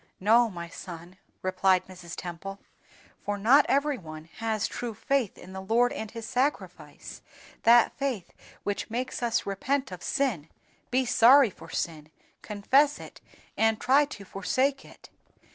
[0.19, 2.15] "No, my son," replied Mrs.
[2.15, 2.57] Temple,
[3.19, 7.21] "for not every one has true faith in the Lord and His Sacrifice,
[7.61, 8.33] that faith
[8.63, 10.49] which makes us repent of sin,
[10.89, 12.09] be sorry for sin,
[12.41, 13.21] confess it
[13.55, 15.11] and try to forsake it.